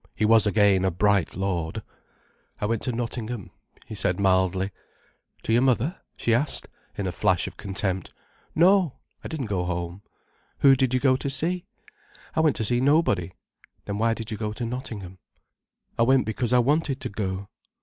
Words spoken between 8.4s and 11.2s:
"No—I didn't go home." "Who did you go